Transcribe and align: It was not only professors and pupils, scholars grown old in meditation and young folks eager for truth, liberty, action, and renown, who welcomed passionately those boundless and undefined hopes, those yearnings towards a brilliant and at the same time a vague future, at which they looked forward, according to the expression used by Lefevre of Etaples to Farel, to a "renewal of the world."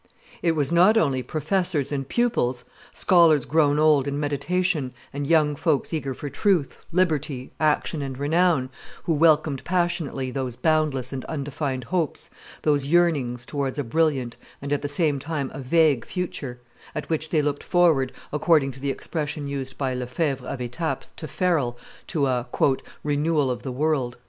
It 0.41 0.53
was 0.53 0.71
not 0.71 0.97
only 0.97 1.21
professors 1.21 1.91
and 1.91 2.09
pupils, 2.09 2.65
scholars 2.91 3.45
grown 3.45 3.77
old 3.77 4.07
in 4.07 4.19
meditation 4.19 4.93
and 5.13 5.27
young 5.27 5.55
folks 5.55 5.93
eager 5.93 6.15
for 6.15 6.27
truth, 6.27 6.79
liberty, 6.91 7.51
action, 7.59 8.01
and 8.01 8.17
renown, 8.17 8.71
who 9.03 9.13
welcomed 9.13 9.63
passionately 9.63 10.31
those 10.31 10.55
boundless 10.55 11.13
and 11.13 11.23
undefined 11.25 11.83
hopes, 11.83 12.31
those 12.63 12.87
yearnings 12.87 13.45
towards 13.45 13.77
a 13.77 13.83
brilliant 13.83 14.37
and 14.59 14.73
at 14.73 14.81
the 14.81 14.89
same 14.89 15.19
time 15.19 15.51
a 15.53 15.59
vague 15.59 16.03
future, 16.03 16.59
at 16.95 17.07
which 17.07 17.29
they 17.29 17.43
looked 17.43 17.61
forward, 17.61 18.11
according 18.33 18.71
to 18.71 18.79
the 18.79 18.89
expression 18.89 19.47
used 19.47 19.77
by 19.77 19.93
Lefevre 19.93 20.47
of 20.47 20.59
Etaples 20.59 21.11
to 21.15 21.27
Farel, 21.27 21.77
to 22.07 22.25
a 22.25 22.47
"renewal 23.03 23.51
of 23.51 23.61
the 23.61 23.71
world." 23.71 24.17